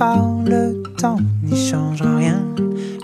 [0.00, 2.44] par le temps n'y change rien.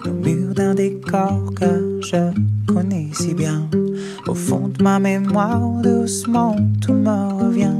[0.05, 2.33] Le mur d'un décor que je
[2.67, 3.69] connais si bien.
[4.27, 7.77] Au fond de ma mémoire, doucement, tout me revient.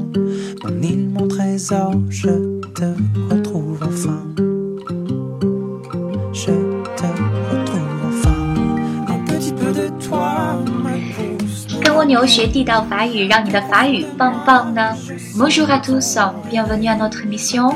[0.65, 2.85] Mon île, mon trésor, je te
[3.31, 4.23] retrouve enfin.
[6.33, 6.53] Je
[6.97, 7.09] te
[7.51, 8.41] retrouve enfin.
[9.09, 11.81] Un petit peu de toi me pousse.
[11.81, 14.95] 跟蜗牛学地道法语，让你的法语棒棒呢
[15.38, 16.18] ！Bonjour à tous,
[16.50, 17.72] bienvenue à notre émission。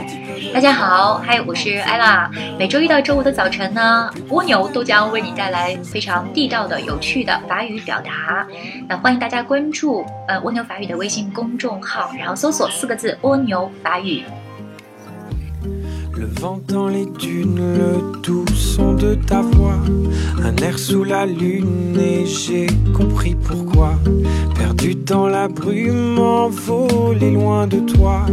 [0.51, 2.27] 大家好，嗨，我是艾拉。
[2.57, 8.47] 每周一到周五的早晨呢，蜗牛都将为你带来非常地道的、有趣的法语表达。
[8.89, 14.23] 那欢迎大家关注呃蜗牛法语的微信公众号，然后搜索四个字“蜗牛法语”。
[16.39, 19.79] Vent dans les dunes, le doux son de ta voix,
[20.43, 23.93] un air sous la lune et j'ai compris pourquoi.
[24.55, 28.25] Perdu dans la brume, envolé loin de toi.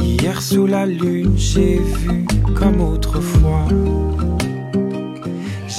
[0.00, 2.24] Hier sous la lune, j'ai vu
[2.54, 3.66] comme autrefois.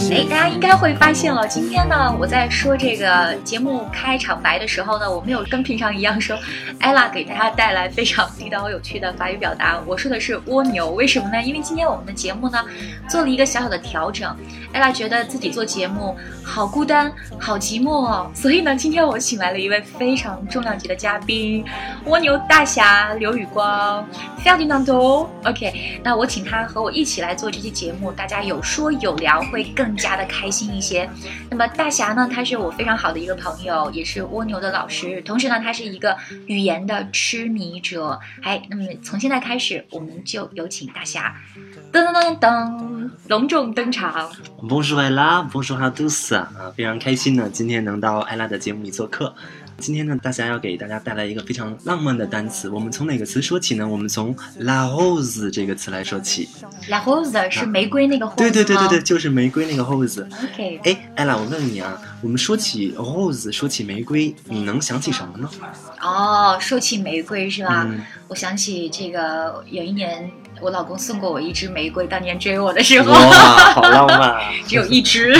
[0.10, 6.38] 哎，大家应该会发现了，今天呢，我在说这个节目开场白的时候呢，我没有跟平常一样说
[6.80, 9.80] 艾拉给大家带来非常地道有趣的法语表达。
[9.86, 11.42] 我说的是蜗牛，为什么呢？
[11.44, 12.60] 因为今天我们的节目呢
[13.08, 14.36] 做了一个小小的调整。
[14.74, 21.64] 艾拉觉得自己做节目好孤单、好寂寞哦，所以呢，今天我请来了一位非常重量级的嘉宾，
[22.06, 24.06] 蜗牛大侠刘宇光
[24.44, 25.28] Ferdinando。
[25.44, 31.10] OK，那我请他和我一起来做这期节目，大家有说有聊，会更更加的开心一些。
[31.50, 38.18] 那么大侠呢，他是我非常好的一个朋友，也是蜗牛的老师，同时呢，他是一个语言的痴迷者。
[38.42, 41.36] 哎，那么从现在开始，我们就有请大侠，
[41.92, 44.32] 噔噔噔噔，隆重登场。
[44.62, 46.34] Bonjour Ella, Bonjour, tous.
[46.34, 49.36] 啊，非常开心呢，今天能到艾拉的节目里做客。
[49.82, 52.70] 今天呢，大家要给大家带来一个非常浪漫的单词。
[52.70, 53.88] 我们从哪个词说起呢？
[53.88, 56.48] 我们从 la rose 这个词来说起。
[56.88, 60.24] La rose 是玫瑰那个 rose 对对对对对，就是玫瑰那个 rose。
[60.54, 65.50] OK，哎，艾拉，我问问你啊，我们说起 rose，说起玫瑰，你能想起什么呢？
[66.00, 67.88] 哦，说起玫瑰是吧？
[67.90, 73.12] 嗯我想起这个有一年我老公送过我一支玫瑰，当年追我的时候。
[73.12, 74.40] 哇，好浪漫啊！
[74.68, 75.36] 只有一支，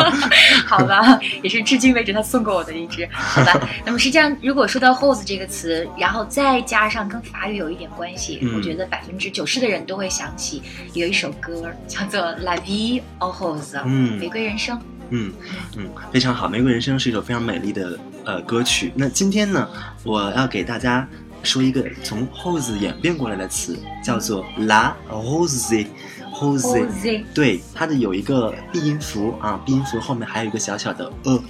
[0.66, 3.68] 好吧，也是至今为止他送过我的一支，好吧。
[3.84, 10.62] 那么实际上，如果说到 hose 这个词，然后再加上跟法语有一点关系，嗯我觉得百分之九十的人都会想起
[10.94, 14.80] 有一首歌叫做《La Vie en Rose》，嗯玫瑰人生。
[15.10, 15.30] 嗯
[15.76, 18.90] 嗯，非常好，《玫瑰人生》是一首非常美丽的呃歌曲。
[18.96, 19.68] 那今天呢，
[20.02, 21.06] 我要给大家
[21.44, 25.86] 说一个从 hose 演变过来的词，叫做 la rose。
[26.34, 31.42] rose，Rose，对，它的有一个闭音符啊，闭音符后面还有一个小小的 e，r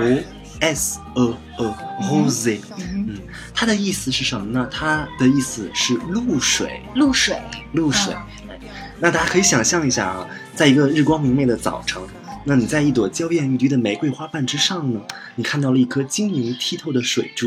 [0.00, 0.24] 嗯 o
[0.58, 3.18] s e e rose，嗯嗯，
[3.54, 4.68] 它的意思是什么呢？
[4.72, 7.40] 它的意思是露水，露水，
[7.72, 8.12] 露水。
[8.12, 8.22] 哎
[8.98, 12.02] 那大家可以想象一下啊，在一个日光明媚的早晨，
[12.44, 14.98] 那你在一朵娇艳欲滴的玫瑰花瓣之上呢，
[15.34, 17.46] 你看到了一颗晶莹剔透的水珠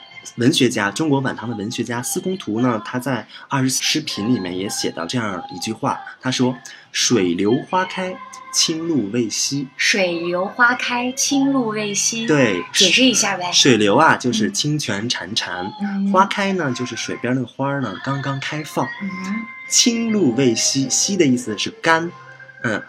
[0.35, 6.55] 文学家，中国晚唐的文学家司空图呢，他在《二十四诗品》里面也写到这样一句话，他说
[6.91, 8.15] ：“水流花开，
[8.53, 9.67] 清露未晞。
[9.75, 13.51] 水流花开，清露未晞。，对，解释一下呗。
[13.51, 18.85] 水流啊，就是清泉潺潺；嗯花开呢，就是水边那个花儿呢刚刚开放。
[19.01, 22.11] 嗯清露未晞，晞的意思是干，
[22.63, 22.83] 嗯，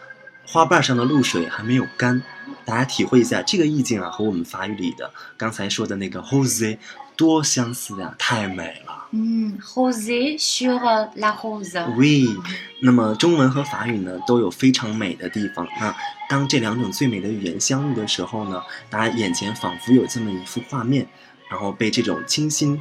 [0.45, 2.21] 花瓣上的露水还没有干，
[2.65, 6.77] 大家体会一下这个意境啊，和我们法语里的刚才说的那个 rose
[7.17, 9.07] 多相似呀、太美了。
[9.11, 10.79] 嗯，rose sur
[11.17, 11.79] la rose。
[11.97, 12.35] oui，
[12.81, 15.69] 那么中文和法语呢都有非常美的地方。
[15.79, 15.95] 那
[16.29, 21.07] 当这两种最美的语言相遇的时候呢，大家眼前仿佛有这么一幅画面，
[21.51, 22.81] 然后被这种清新、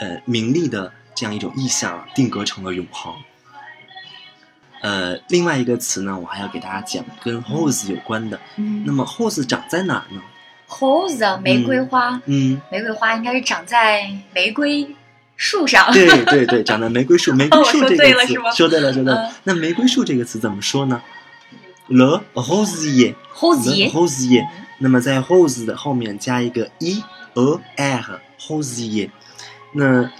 [0.00, 3.14] 呃明丽的这样一种意象定格成了永恒。
[4.82, 8.38] 呃，另外一个词呢，我还要给大家讲跟 rose 有关的。
[8.56, 10.20] 嗯那么 rose 长在哪儿呢？
[10.78, 14.88] Rose 玫瑰花，嗯，玫瑰花应该是长在玫瑰
[15.36, 15.92] 树上。
[15.92, 17.32] 对对对，长在玫瑰树。
[17.34, 19.32] 玫瑰树这个词对了，说对了，说对了嗯。
[19.44, 21.02] 那玫瑰树这个词怎么说呢
[21.88, 23.14] ？le rosier。
[23.34, 23.90] rosier。
[23.90, 24.46] rosier。
[24.78, 27.02] 那么在 rose 的后面加一个 e
[27.34, 29.10] e r rosier。
[29.72, 30.10] 那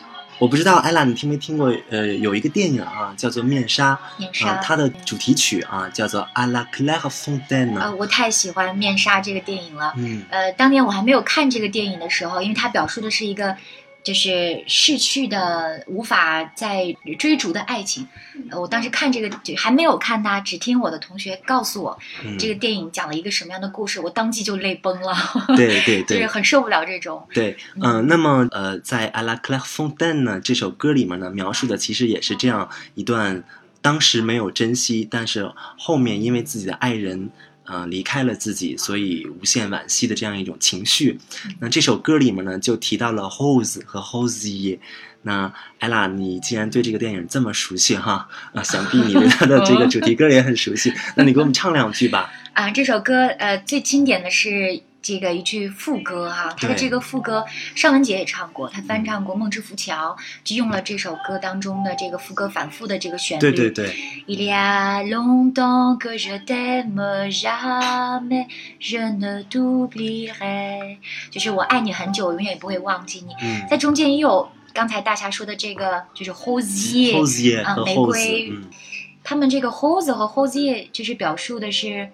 [0.41, 1.71] 我不知道艾拉你听没听过？
[1.91, 7.75] 呃，有一个电影啊，叫做《面纱》面纱啊，它的主题曲啊叫做《à la claire fontaine》。
[7.79, 9.93] 呃，我太喜欢《面纱》这个电影了。
[9.99, 13.55] 嗯呃，当年我还没有看这个电影的时候，因为它表述的是一个
[14.03, 18.07] 就是逝去的、无法再追逐的爱情。
[18.51, 25.15] 呃我当时看这个就还没有看它，只听我的同学告诉我、嗯，这个电影讲了一个什么样的故事，我当即就泪崩了，
[25.57, 27.27] 对对就是对很受不了这种。
[27.33, 33.45] 对，嗯、那么呃，在《à la Claire Fontaine》呢这首歌里面呢，描述的其实也是这样一段
[33.83, 37.31] 当时没有珍惜，但是后面因为自己的爱人。
[37.65, 41.19] 呃，离开了自己，所以无限惋惜的这样一种情绪。
[41.61, 44.79] 那这首歌里面呢，就提到了 Hose 和 Hosier。
[45.23, 50.93] 那艾拉，你既然对这个电影这么熟悉哈，啊，想必你对它的这个主题歌也很熟悉。
[51.15, 52.33] 那你给我们唱两句吧。
[52.55, 57.45] 啊，这首歌呃最经典的是这个一句副歌哈、他的这个副歌
[57.75, 63.41] 尚雯婕也唱过，她翻唱过《梦之浮桥》，就用了这首歌当中的这个副歌反复的这个旋律。
[63.41, 63.95] 对对对
[64.27, 68.47] ，Il y a longtemps que je t'aime, jamais
[68.79, 70.99] je ne t'oublierai，
[71.31, 73.33] 就是我爱你很久，我永远也不会忘记你。
[73.43, 76.61] 嗯在中间也有刚才大侠说的这个，就是和
[77.65, 78.65] 啊玫瑰嗯。
[79.23, 82.09] 他们这个 hose 和 hosier 就是表述的是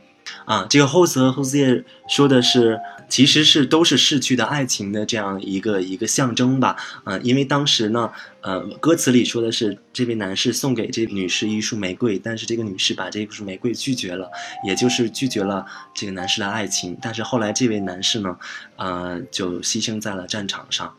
[0.45, 2.79] 啊，这个 Hose 和 Hosier 说的是，
[3.09, 6.77] 其实是都是逝去的爱情的这样一个一个象征吧。
[7.05, 14.31] 呃，因为当时呢，呃，歌词里说的是这位男士送给这女士一束玫瑰，但是这个女士把这束玫瑰拒绝了，
[14.65, 15.65] 也就是拒绝了
[15.95, 16.97] 这个男士的爱情。
[17.01, 18.37] 但是后来这位男士呢，
[18.77, 20.95] 呃，就牺牲在了战场上。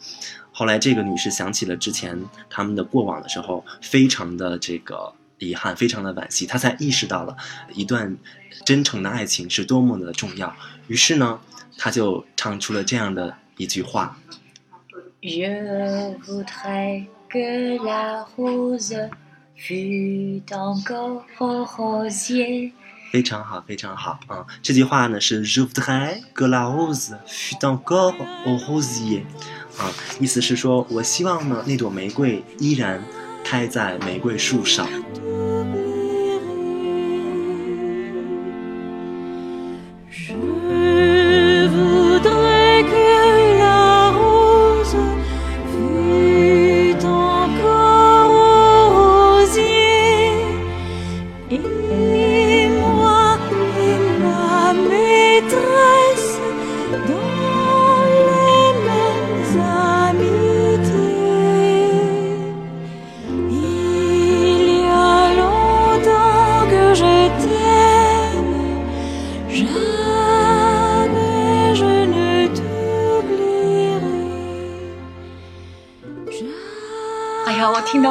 [0.52, 2.20] 后来这个女士想起了之前
[2.50, 7.36] 他们的过往的时候，非常的这个遗憾，非常的惋惜，他才意识到了
[7.74, 8.18] 一段
[8.66, 10.56] 真诚的爱情是多么的重要。
[10.88, 11.40] 于是呢，
[11.78, 14.18] 他就唱出了这样的一句话
[15.22, 19.10] ：Je voudrais que la rose
[19.58, 22.72] fût encore rosier。
[23.12, 24.46] 非常好，非常好啊！
[24.62, 29.22] 这句话呢是 Je voudrais que la rose fût encore au rosier，
[29.78, 33.02] 啊，意思是说我希望呢那朵玫瑰依然
[33.46, 34.88] 开在玫瑰树上。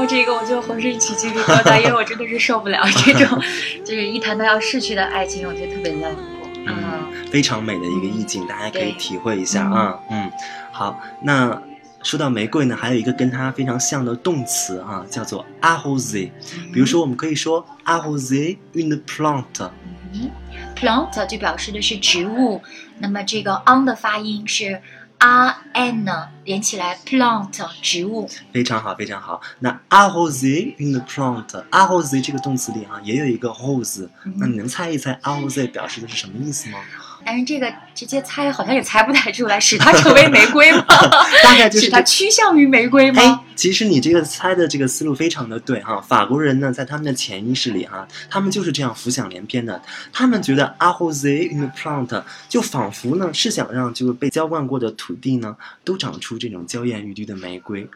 [0.07, 3.41] 这个我就浑身起鸡皮疙瘩， 因为我真的是受不了这种，
[3.85, 6.23] 就是一谈到要逝去的爱情，我觉得特别难过。
[6.67, 9.99] 嗯，嗯，非常美的一个意境，大家可以体会一下嗯啊。
[10.11, 10.31] 嗯，
[10.73, 11.61] 好，那
[12.03, 16.31] 说到玫瑰呢，还有一个跟它非常像的动词啊，叫做 arroser。
[16.73, 19.71] 比如说，我们可以说 arroser une plante。
[20.75, 22.63] plant 就表示的是植物，
[22.99, 24.81] 那么这个 on 的发音是
[25.19, 26.07] r n
[26.45, 27.51] 连起来 plant
[27.83, 28.29] 植物。
[28.53, 29.41] 非常好，非常好。
[29.61, 34.09] 那 arroser une plante，arroser 这个动词里啊，也有一个 hose，。
[34.37, 36.79] 那你能猜一猜 arroser 表示的是什么意思吗？
[37.25, 40.85] 但是这个直接猜好像也猜不太出来，使它成为玫瑰吗？
[41.43, 46.01] 大概就是使它趋向于玫瑰哎吗？，其实你这个猜的这个思路非常的对哈。
[46.01, 49.83] 法国人呢，在他们的潜意识里哈，他们就是这样浮想联翩的。
[50.13, 57.89] 他们觉得 arroser une plant 就仿佛呢是想让就是被浇灌过的土地呢，都长出这种娇艳欲滴的玫瑰。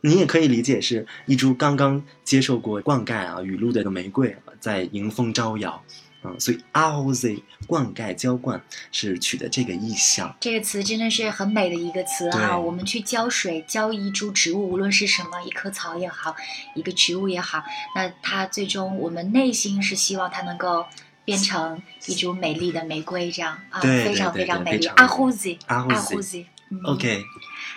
[0.00, 5.82] 你也可以理解是一株刚刚接受过灌溉啊雨露的玫瑰，在迎风招摇。
[6.24, 8.60] 嗯，所以 arroser 灌溉浇灌
[8.90, 10.34] 是取的这个意象。
[10.40, 12.58] 这个词真的是很美的一个词对啊！
[12.58, 16.34] 我们去浇水，浇一株植物，无论是什么，一棵草也好，
[16.74, 17.62] 一个植物也好，
[17.94, 20.84] 那它最终我们内心是希望它能够
[21.24, 24.86] 变成一株美丽的玫瑰，这样啊，非常非常美丽。
[24.88, 26.44] 阿呼子，阿呼子。
[26.70, 27.24] 嗯 OK，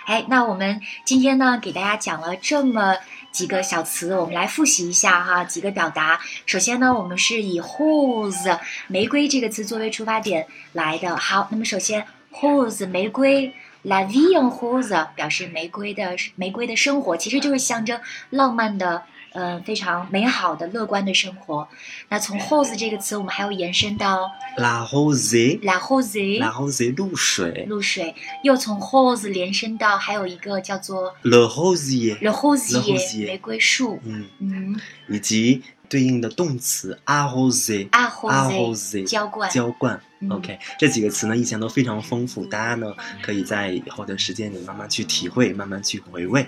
[0.06, 2.96] 哎，那我们今天呢，给大家讲了这么
[3.30, 6.20] 几个小词，我们来复习一下哈，几个表达。
[6.46, 8.58] 首先呢，我们是以 whose
[8.88, 11.16] 玫瑰这个词作为出发点来的。
[11.16, 13.54] 好，那么首先 whose 玫瑰。
[13.84, 21.66] La vie en rose 表示玫瑰的玫瑰的生活，其实就是象征浪漫的，呃，非常美好的、乐观的生活。
[22.08, 33.98] 那从 hose 这个词，我们还要延伸到 la hose，la hose，la hose 露水露水，又从 hose 连伸到还有一个叫做，le rosier，le rosier rosier 玫瑰树。
[34.04, 37.88] 嗯，嗯，以及对应的动词 arrose。
[37.92, 39.50] 阿后 arrose 浇灌。
[39.50, 46.46] 浇灌嗯，OK，这几个词呢，意象都非常丰富，大家呢可以在以后的时间里慢慢去体会，慢慢去回味。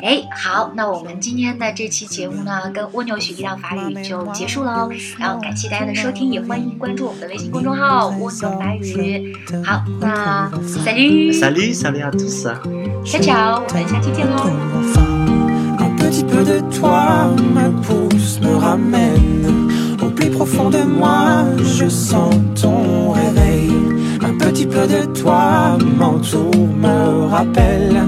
[0.00, 4.88] 哎，好，那我们今天的这期节目呢，跟蜗牛学一道法语就结束喽。
[5.18, 9.36] 然后感谢大家的收听，也欢迎关注我们的微信公众号“蜗牛法语”。
[9.64, 12.48] 好，那 salut Salut, salut à tous.
[13.04, 14.36] 小巧，我们下期见喽。
[14.80, 15.04] Enfin,
[15.78, 19.68] un petit peu de toi me pousse, me ramène
[20.00, 21.44] au plus profond de moi.
[21.58, 23.70] Je sens ton réveil.
[24.24, 28.02] Un petit peu de toi m'entoure, me rappelle